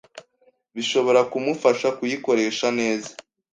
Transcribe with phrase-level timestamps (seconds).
[0.75, 3.11] bishobora kumufasha kuyikoresha neza.